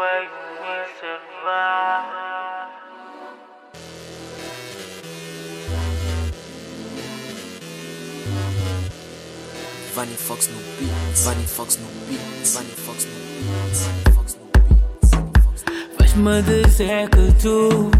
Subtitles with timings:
[0.00, 2.70] vai me salvar.
[9.94, 10.90] Vanny Fox no beat,
[11.22, 12.20] Vanny Fox no beat,
[12.54, 14.70] Vanny Fox no beat, Vanny Fox no beat.
[15.98, 17.90] Faz-me dizer que tu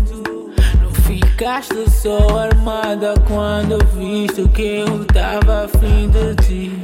[0.81, 6.83] não ficaste só armada quando viste que eu tava afim de ti.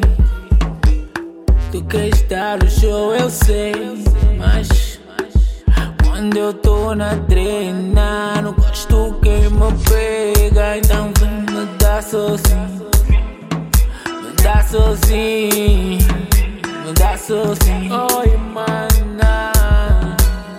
[1.72, 3.72] Tu queres dar o show, eu sei,
[6.46, 12.86] eu tô na treina, não gosto que me pega, então vem me dar sozinho.
[14.06, 15.98] Me dá sozinho,
[16.84, 18.06] me dá sozinho.
[18.18, 19.52] Oi, mana,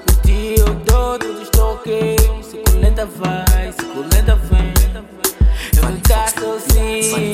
[0.06, 2.18] por ti eu dou tudo estou ok.
[2.42, 4.74] Suculenta vai, suculenta vem.
[5.78, 7.32] Eu me dá sozinho,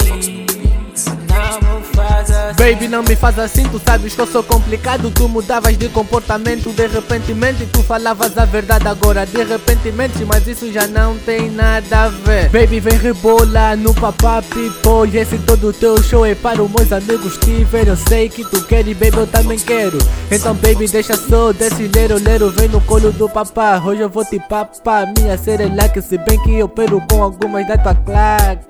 [2.63, 5.11] Baby, não me faz assim, tu sabes que eu sou complicado.
[5.11, 7.65] Tu mudavas de comportamento de repentemente.
[7.65, 10.23] Tu falavas a verdade agora de repentemente.
[10.23, 12.47] Mas isso já não tem nada a ver.
[12.51, 15.13] Baby, vem rebolar no papá people.
[15.13, 17.89] Esse todo teu show é para os meus amigos te ver.
[17.89, 19.97] Eu sei que tu queres, baby, eu também quero.
[20.31, 22.49] Então, baby, deixa só desse lero, lero.
[22.49, 23.83] Vem no colo do papá.
[23.85, 25.11] Hoje eu vou te papar.
[25.17, 28.63] Minha serela que se bem que eu pero com algumas da tua claque.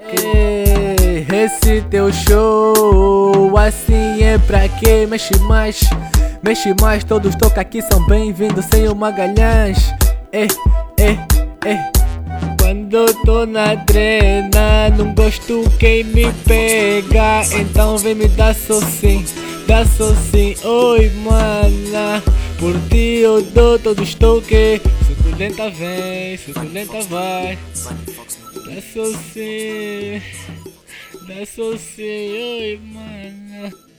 [1.31, 3.12] Esse teu show
[4.39, 5.81] pra quem mexe mais,
[6.41, 7.03] mexe mais.
[7.03, 9.93] Todos toca aqui são bem-vindos sem o Magalhães.
[10.31, 10.43] É,
[10.99, 11.11] é,
[11.67, 11.91] é.
[12.59, 17.43] Quando tô na trena, não gosto quem me pega.
[17.59, 19.25] Então vem me dar sozinho,
[19.67, 20.57] dá sozinho.
[20.63, 22.23] Oi, mana,
[22.57, 24.81] por ti eu dou todo estoque.
[25.07, 27.57] Suculenta vem, suculenta vai.
[28.65, 30.21] Dá sozinho,
[31.27, 33.92] dá sozinho, oi, mana.